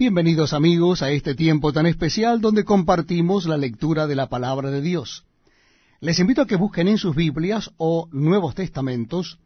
Bienvenidos 0.00 0.52
amigos 0.52 1.02
a 1.02 1.10
este 1.10 1.34
tiempo 1.34 1.72
tan 1.72 1.84
especial 1.86 2.40
donde 2.40 2.64
compartimos 2.64 3.46
la 3.46 3.56
lectura 3.56 4.06
de 4.06 4.14
la 4.14 4.28
palabra 4.28 4.70
de 4.70 4.80
Dios. 4.80 5.24
Les 5.98 6.20
invito 6.20 6.40
a 6.40 6.46
que 6.46 6.54
busquen 6.54 6.86
en 6.86 6.98
sus 6.98 7.16
Biblias 7.16 7.72
o 7.78 8.08
Nuevos 8.12 8.54
Testamentos 8.54 9.40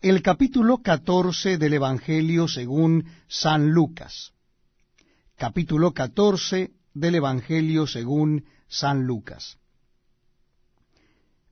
el 0.00 0.22
capítulo 0.22 0.78
14 0.78 1.58
del 1.58 1.74
Evangelio 1.74 2.48
según 2.48 3.04
San 3.28 3.72
Lucas. 3.72 4.32
Capítulo 5.36 5.92
14 5.92 6.70
del 6.94 7.14
Evangelio 7.16 7.86
según 7.86 8.46
San 8.68 9.06
Lucas. 9.06 9.58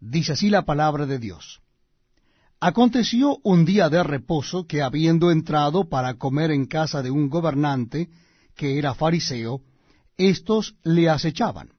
Dice 0.00 0.32
así 0.32 0.48
la 0.48 0.64
palabra 0.64 1.04
de 1.04 1.18
Dios. 1.18 1.60
Aconteció 2.58 3.36
un 3.42 3.66
día 3.66 3.90
de 3.90 4.02
reposo 4.02 4.66
que 4.66 4.80
habiendo 4.80 5.30
entrado 5.30 5.90
para 5.90 6.14
comer 6.14 6.50
en 6.52 6.64
casa 6.64 7.02
de 7.02 7.10
un 7.10 7.28
gobernante, 7.28 8.08
que 8.60 8.76
era 8.76 8.94
fariseo, 8.94 9.62
éstos 10.18 10.76
le 10.84 11.08
acechaban. 11.08 11.70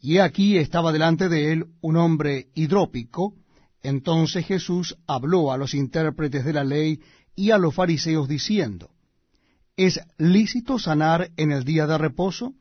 Y 0.00 0.18
aquí 0.18 0.58
estaba 0.58 0.90
delante 0.90 1.28
de 1.28 1.52
él 1.52 1.66
un 1.80 1.96
hombre 1.96 2.48
hidrópico, 2.56 3.36
entonces 3.80 4.44
Jesús 4.44 4.96
habló 5.06 5.52
a 5.52 5.56
los 5.56 5.72
intérpretes 5.72 6.44
de 6.44 6.52
la 6.52 6.64
ley 6.64 7.00
y 7.36 7.52
a 7.52 7.58
los 7.58 7.72
fariseos 7.76 8.26
diciendo, 8.26 8.90
¿Es 9.76 10.00
lícito 10.18 10.80
sanar 10.80 11.30
en 11.36 11.52
el 11.52 11.62
día 11.62 11.86
de 11.86 11.96
reposo? 11.96 12.52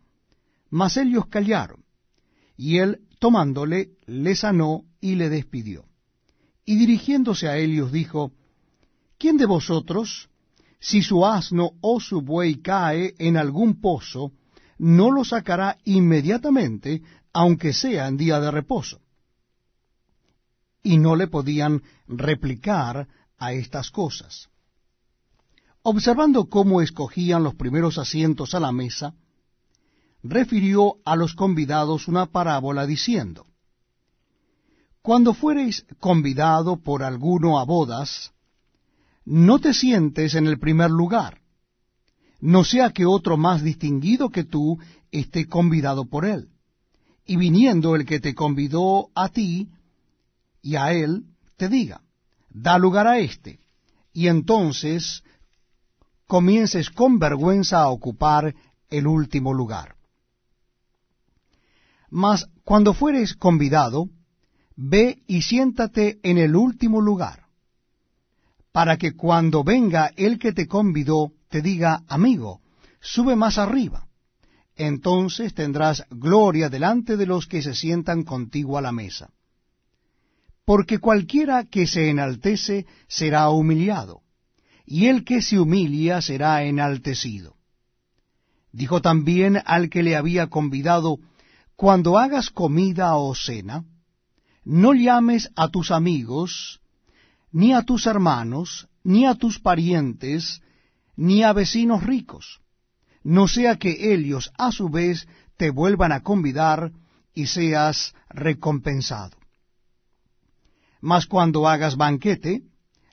Mas 0.70 0.98
ellos 0.98 1.26
callaron, 1.26 1.86
y 2.56 2.78
él 2.78 3.00
tomándole 3.18 3.94
le 4.06 4.36
sanó 4.36 4.84
y 5.02 5.16
le 5.16 5.30
despidió. 5.30 5.86
Y 6.66 6.76
dirigiéndose 6.76 7.48
a 7.48 7.58
ellos 7.58 7.92
dijo, 7.92 8.32
¿Quién 9.18 9.38
de 9.38 9.48
vosotros, 9.48 10.30
si 10.88 11.02
su 11.02 11.26
asno 11.26 11.72
o 11.82 12.00
su 12.00 12.22
buey 12.22 12.62
cae 12.62 13.16
en 13.18 13.38
algún 13.38 13.82
pozo, 13.82 14.34
no 14.78 15.10
lo 15.10 15.26
sacará 15.26 15.80
inmediatamente, 15.84 17.02
aunque 17.34 17.74
sea 17.74 18.08
en 18.08 18.18
día 18.18 18.40
de 18.40 18.52
reposo. 18.52 19.00
Y 20.84 21.00
no 21.00 21.16
le 21.16 21.26
podían 21.26 21.82
replicar 22.08 23.08
a 23.40 23.54
estas 23.54 23.90
cosas. 23.90 24.50
Observando 25.82 26.50
cómo 26.50 26.82
escogían 26.82 27.44
los 27.44 27.56
primeros 27.56 27.98
asientos 27.98 28.54
a 28.54 28.60
la 28.60 28.72
mesa, 28.72 29.16
refirió 30.22 30.98
a 31.04 31.16
los 31.16 31.34
convidados 31.34 32.08
una 32.08 32.28
parábola 32.28 32.86
diciendo, 32.86 33.48
Cuando 35.02 35.34
fuereis 35.34 35.84
convidado 36.00 36.78
por 36.78 37.02
alguno 37.02 37.60
a 37.60 37.66
bodas, 37.66 38.35
no 39.26 39.60
te 39.60 39.74
sientes 39.74 40.36
en 40.36 40.48
el 40.48 40.60
primer 40.60 40.92
lugar, 40.92 41.42
no 42.40 42.64
sea 42.64 42.92
que 42.92 43.06
otro 43.06 43.38
más 43.38 43.64
distinguido 43.64 44.30
que 44.30 44.44
tú 44.44 44.78
esté 45.12 45.48
convidado 45.48 46.06
por 46.06 46.26
él. 46.26 46.50
Y 47.26 47.38
viniendo 47.38 47.96
el 47.96 48.06
que 48.06 48.20
te 48.20 48.36
convidó 48.36 49.10
a 49.16 49.30
ti 49.30 49.70
y 50.62 50.76
a 50.76 50.94
él, 50.94 51.24
te 51.58 51.70
diga, 51.70 52.02
da 52.50 52.78
lugar 52.78 53.08
a 53.08 53.18
éste, 53.18 53.60
y 54.14 54.28
entonces 54.28 55.24
comiences 56.28 56.92
con 56.92 57.18
vergüenza 57.18 57.82
a 57.82 57.90
ocupar 57.90 58.54
el 58.90 59.08
último 59.08 59.54
lugar. 59.54 59.96
Mas 62.12 62.48
cuando 62.64 62.94
fueres 62.94 63.34
convidado, 63.34 64.10
ve 64.76 65.24
y 65.26 65.42
siéntate 65.42 66.20
en 66.22 66.38
el 66.38 66.56
último 66.56 67.02
lugar 67.02 67.45
para 68.76 68.98
que 68.98 69.14
cuando 69.14 69.64
venga 69.64 70.12
el 70.18 70.38
que 70.38 70.52
te 70.52 70.68
convidó 70.68 71.32
te 71.48 71.62
diga, 71.62 72.04
amigo, 72.10 72.60
sube 73.00 73.38
más 73.38 73.58
arriba. 73.58 74.06
Entonces 74.76 75.54
tendrás 75.54 76.04
gloria 76.10 76.68
delante 76.68 77.16
de 77.16 77.26
los 77.26 77.48
que 77.48 77.62
se 77.62 77.74
sientan 77.74 78.24
contigo 78.24 78.78
a 78.78 78.82
la 78.82 78.92
mesa. 78.92 79.30
Porque 80.66 81.00
cualquiera 81.00 81.64
que 81.64 81.88
se 81.88 82.10
enaltece 82.10 82.86
será 83.08 83.48
humillado, 83.48 84.24
y 84.86 85.06
el 85.06 85.24
que 85.24 85.42
se 85.42 85.58
humilia 85.58 86.22
será 86.22 86.62
enaltecido. 86.64 87.56
Dijo 88.74 89.02
también 89.02 89.58
al 89.64 89.90
que 89.90 90.04
le 90.04 90.18
había 90.18 90.48
convidado, 90.48 91.20
cuando 91.78 92.18
hagas 92.18 92.50
comida 92.50 93.16
o 93.16 93.36
cena, 93.36 93.86
no 94.66 94.94
llames 94.94 95.50
a 95.56 95.70
tus 95.70 95.92
amigos, 95.92 96.82
ni 97.56 97.72
a 97.74 97.84
tus 97.84 98.06
hermanos, 98.06 98.86
ni 99.02 99.26
a 99.26 99.34
tus 99.34 99.60
parientes, 99.60 100.62
ni 101.16 101.42
a 101.42 101.54
vecinos 101.54 102.04
ricos, 102.04 102.60
no 103.24 103.48
sea 103.48 103.78
que 103.78 104.14
ellos 104.14 104.52
a 104.58 104.74
su 104.74 104.90
vez 104.90 105.26
te 105.56 105.70
vuelvan 105.70 106.12
a 106.12 106.20
convidar 106.22 106.92
y 107.34 107.48
seas 107.48 108.14
recompensado. 108.28 109.38
Mas 111.00 111.28
cuando 111.28 111.66
hagas 111.66 111.96
banquete, 111.96 112.64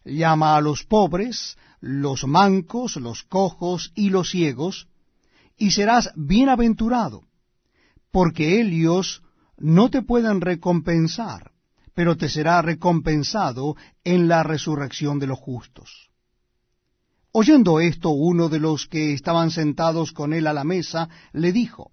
llama 0.04 0.56
a 0.56 0.60
los 0.60 0.82
pobres, 0.82 1.56
los 1.80 2.26
mancos, 2.26 2.96
los 2.96 3.22
cojos 3.22 3.92
y 3.94 4.10
los 4.10 4.30
ciegos, 4.30 4.88
y 5.56 5.70
serás 5.70 6.10
bienaventurado, 6.16 7.22
porque 8.10 8.60
ellos 8.60 9.22
no 9.56 9.88
te 9.88 10.02
pueden 10.02 10.40
recompensar 10.40 11.51
pero 11.94 12.16
te 12.16 12.28
será 12.28 12.62
recompensado 12.62 13.76
en 14.04 14.28
la 14.28 14.42
resurrección 14.42 15.18
de 15.18 15.26
los 15.26 15.38
justos. 15.38 16.10
Oyendo 17.32 17.80
esto, 17.80 18.10
uno 18.10 18.48
de 18.48 18.60
los 18.60 18.86
que 18.86 19.14
estaban 19.14 19.50
sentados 19.50 20.12
con 20.12 20.32
él 20.32 20.46
a 20.46 20.52
la 20.52 20.64
mesa 20.64 21.08
le 21.32 21.52
dijo, 21.52 21.90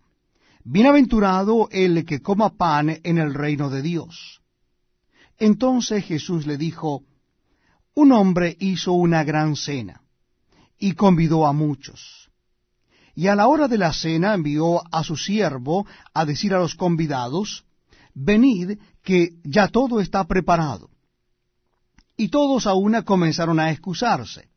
Bienaventurado 0.63 1.69
el 1.71 2.05
que 2.05 2.21
coma 2.21 2.57
pan 2.57 2.99
en 3.03 3.17
el 3.17 3.33
reino 3.33 3.69
de 3.69 3.81
Dios. 3.81 4.41
Entonces 5.37 6.03
Jesús 6.03 6.45
le 6.45 6.57
dijo, 6.57 7.03
Un 7.93 8.11
hombre 8.11 8.57
hizo 8.59 8.91
una 8.91 9.23
gran 9.23 9.55
cena, 9.55 10.01
y 10.77 10.93
convidó 10.93 11.47
a 11.47 11.53
muchos. 11.53 12.29
Y 13.16 13.27
a 13.27 13.35
la 13.35 13.47
hora 13.47 13.67
de 13.67 13.77
la 13.77 13.93
cena 13.93 14.33
envió 14.33 14.81
a 14.93 15.03
su 15.03 15.16
siervo 15.16 15.85
a 16.13 16.25
decir 16.25 16.53
a 16.53 16.59
los 16.59 16.75
convidados, 16.75 17.66
Venid, 18.22 18.78
que 19.02 19.30
ya 19.46 19.69
todo 19.69 20.02
está 20.02 20.25
preparado. 20.25 20.90
Y 22.18 22.28
todos 22.28 22.68
a 22.68 22.74
una 22.74 23.03
comenzaron 23.03 23.62
a 23.62 23.72
excusarse. 23.72 24.50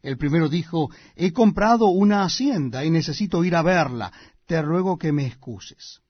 El 0.00 0.16
primero 0.16 0.48
dijo, 0.48 0.90
he 1.16 1.32
comprado 1.32 1.86
una 1.86 2.22
hacienda 2.22 2.84
y 2.84 2.90
necesito 2.90 3.42
ir 3.42 3.56
a 3.56 3.62
verla, 3.62 4.12
te 4.46 4.62
ruego 4.62 4.96
que 4.96 5.10
me 5.10 5.26
excuses. 5.26 6.02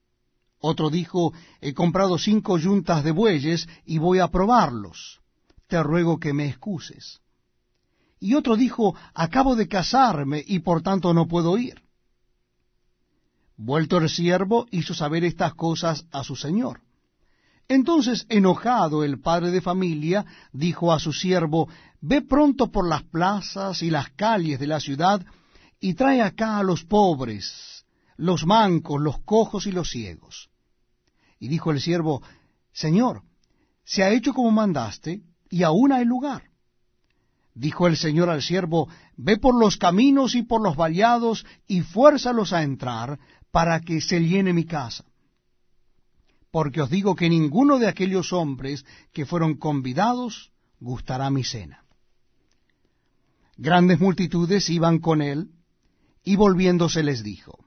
Otro 0.59 0.91
dijo, 0.91 1.33
he 1.59 1.73
comprado 1.73 2.19
cinco 2.19 2.59
yuntas 2.59 3.03
de 3.03 3.11
bueyes 3.11 3.67
y 3.85 3.97
voy 3.97 4.19
a 4.19 4.27
probarlos, 4.27 5.21
te 5.67 5.81
ruego 5.81 6.19
que 6.19 6.33
me 6.33 6.47
excuses. 6.47 7.19
Y 8.19 8.35
otro 8.35 8.55
dijo, 8.57 8.95
acabo 9.15 9.55
de 9.55 9.67
casarme 9.67 10.43
y 10.45 10.59
por 10.59 10.83
tanto 10.83 11.15
no 11.15 11.27
puedo 11.27 11.57
ir. 11.57 11.84
Vuelto 13.57 13.97
el 13.97 14.09
siervo 14.09 14.67
hizo 14.71 14.93
saber 14.93 15.23
estas 15.23 15.53
cosas 15.53 16.05
a 16.11 16.23
su 16.23 16.35
señor. 16.35 16.81
Entonces, 17.67 18.25
enojado 18.29 19.03
el 19.03 19.19
padre 19.19 19.49
de 19.51 19.61
familia, 19.61 20.25
dijo 20.51 20.93
a 20.93 20.99
su 20.99 21.13
siervo, 21.13 21.67
Ve 22.01 22.21
pronto 22.21 22.71
por 22.71 22.87
las 22.87 23.03
plazas 23.03 23.81
y 23.81 23.89
las 23.89 24.09
calles 24.11 24.59
de 24.59 24.67
la 24.67 24.79
ciudad, 24.79 25.25
y 25.79 25.95
trae 25.95 26.21
acá 26.21 26.59
a 26.59 26.63
los 26.63 26.83
pobres, 26.83 27.85
los 28.17 28.45
mancos, 28.45 29.01
los 29.01 29.19
cojos 29.19 29.65
y 29.65 29.71
los 29.71 29.89
ciegos. 29.89 30.49
Y 31.39 31.47
dijo 31.47 31.71
el 31.71 31.81
siervo, 31.81 32.21
Señor, 32.71 33.23
se 33.83 34.03
ha 34.03 34.11
hecho 34.11 34.33
como 34.33 34.51
mandaste, 34.51 35.21
y 35.49 35.63
aún 35.63 35.91
hay 35.91 36.05
lugar. 36.05 36.43
Dijo 37.55 37.87
el 37.87 37.97
Señor 37.97 38.29
al 38.29 38.41
siervo, 38.41 38.89
Ve 39.17 39.37
por 39.37 39.57
los 39.57 39.77
caminos 39.77 40.35
y 40.35 40.43
por 40.43 40.61
los 40.61 40.75
vallados, 40.75 41.45
y 41.67 41.81
fuérzalos 41.81 42.51
a 42.51 42.63
entrar, 42.63 43.17
para 43.55 43.79
que 43.79 44.01
se 44.01 44.19
llene 44.19 44.51
mi 44.51 44.65
casa 44.65 45.05
porque 46.55 46.79
os 46.81 46.89
digo 46.89 47.17
que 47.17 47.27
ninguno 47.27 47.79
de 47.79 47.87
aquellos 47.89 48.31
hombres 48.31 48.85
que 49.11 49.25
fueron 49.25 49.55
convidados 49.55 50.53
gustará 50.79 51.29
mi 51.29 51.43
cena. 51.43 51.83
Grandes 53.57 53.99
multitudes 53.99 54.69
iban 54.69 54.99
con 54.99 55.21
él, 55.21 55.49
y 56.23 56.37
volviéndose 56.37 57.03
les 57.03 57.23
dijo, 57.23 57.65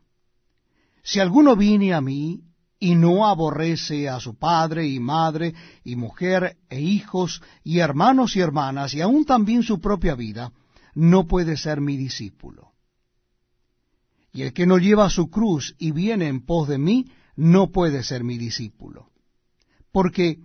Si 1.03 1.21
alguno 1.21 1.55
viene 1.55 1.93
a 1.93 2.01
mí 2.01 2.41
y 2.81 2.95
no 2.95 3.27
aborrece 3.27 4.09
a 4.09 4.21
su 4.21 4.39
padre 4.39 4.87
y 4.87 4.99
madre 5.01 5.53
y 5.85 5.95
mujer 5.97 6.57
e 6.71 6.81
hijos 6.81 7.43
y 7.63 7.81
hermanos 7.81 8.37
y 8.37 8.41
hermanas 8.41 8.95
y 8.95 9.03
aun 9.03 9.27
también 9.27 9.63
su 9.63 9.83
propia 9.83 10.15
vida, 10.15 10.51
no 10.95 11.27
puede 11.27 11.59
ser 11.59 11.83
mi 11.83 11.99
discípulo. 11.99 12.68
Y 14.39 14.43
el 14.43 14.53
que 14.53 14.67
no 14.67 14.79
lleva 14.79 15.11
su 15.11 15.31
cruz 15.31 15.75
y 15.81 15.91
viene 15.91 16.29
en 16.29 16.47
pos 16.47 16.69
de 16.69 16.79
mí, 16.79 17.07
no 17.35 17.73
puede 17.73 18.05
ser 18.05 18.23
mi 18.23 18.39
discípulo. 18.39 19.09
Porque, 19.91 20.39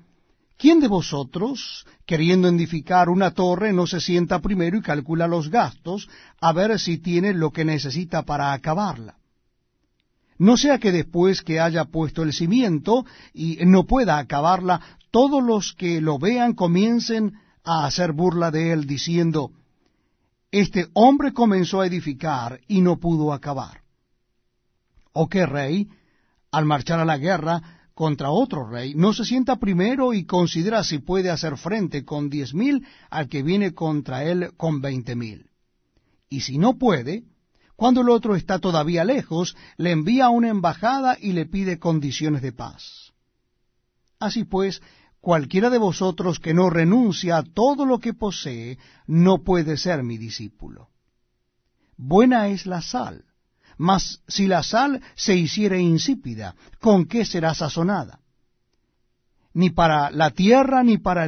¿Quién 0.57 0.79
de 0.79 0.87
vosotros, 0.87 1.85
queriendo 2.03 2.47
edificar 2.47 3.07
una 3.07 3.35
torre, 3.35 3.71
no 3.71 3.85
se 3.85 4.01
sienta 4.01 4.39
primero 4.39 4.77
y 4.77 4.81
calcula 4.81 5.27
los 5.27 5.51
gastos, 5.51 6.09
a 6.41 6.53
ver 6.53 6.79
si 6.79 6.97
tiene 6.97 7.35
lo 7.35 7.51
que 7.51 7.65
necesita 7.65 8.23
para 8.23 8.53
acabarla? 8.53 9.17
No 10.39 10.57
sea 10.57 10.79
que 10.79 10.91
después 10.91 11.43
que 11.43 11.59
haya 11.59 11.85
puesto 11.85 12.23
el 12.23 12.33
cimiento 12.33 13.05
y 13.31 13.59
no 13.63 13.83
pueda 13.83 14.17
acabarla, 14.17 14.81
todos 15.11 15.43
los 15.43 15.73
que 15.73 16.01
lo 16.01 16.17
vean 16.17 16.53
comiencen 16.53 17.33
a 17.63 17.85
hacer 17.85 18.11
burla 18.11 18.49
de 18.49 18.71
él, 18.71 18.87
diciendo, 18.87 19.51
Este 20.49 20.87
hombre 20.93 21.31
comenzó 21.31 21.81
a 21.81 21.85
edificar 21.85 22.59
y 22.67 22.81
no 22.81 22.99
pudo 22.99 23.31
acabar. 23.31 23.82
¿O 25.13 25.29
qué 25.29 25.45
rey, 25.45 25.89
al 26.51 26.65
marchar 26.65 26.99
a 26.99 27.05
la 27.05 27.17
guerra, 27.17 27.61
contra 27.93 28.31
otro 28.31 28.67
rey, 28.67 28.95
no 28.95 29.13
se 29.13 29.23
sienta 29.23 29.57
primero 29.57 30.13
y 30.13 30.25
considera 30.25 30.83
si 30.83 30.97
puede 30.97 31.29
hacer 31.29 31.57
frente 31.57 32.03
con 32.03 32.29
diez 32.29 32.53
mil 32.53 32.85
al 33.09 33.29
que 33.29 33.43
viene 33.43 33.73
contra 33.73 34.23
él 34.23 34.51
con 34.57 34.81
veinte 34.81 35.15
mil. 35.15 35.49
Y 36.29 36.41
si 36.41 36.57
no 36.57 36.79
puede, 36.79 37.23
cuando 37.75 38.01
el 38.01 38.09
otro 38.09 38.35
está 38.35 38.57
todavía 38.57 39.03
lejos, 39.03 39.55
le 39.77 39.91
envía 39.91 40.29
una 40.29 40.49
embajada 40.49 41.17
y 41.19 41.33
le 41.33 41.45
pide 41.45 41.77
condiciones 41.77 42.41
de 42.41 42.51
paz. 42.51 43.13
Así 44.19 44.43
pues, 44.43 44.81
cualquiera 45.21 45.69
de 45.69 45.77
vosotros 45.77 46.39
que 46.39 46.55
no 46.55 46.71
renuncia 46.71 47.37
a 47.37 47.43
todo 47.43 47.85
lo 47.85 47.99
que 47.99 48.13
posee, 48.13 48.79
no 49.05 49.43
puede 49.43 49.77
ser 49.77 50.01
mi 50.01 50.17
discípulo. 50.17 50.89
Buena 51.95 52.47
es 52.47 52.65
la 52.65 52.81
sal 52.81 53.25
mas 53.77 54.21
si 54.27 54.47
la 54.47 54.63
sal 54.63 55.01
se 55.15 55.35
hiciere 55.35 55.79
insípida, 55.79 56.55
¿con 56.79 57.05
qué 57.05 57.25
será 57.25 57.53
sazonada? 57.53 58.19
Ni 59.53 59.69
para 59.69 60.09
la 60.09 60.31
tierra 60.31 60.83
ni 60.83 60.97
para 60.97 61.21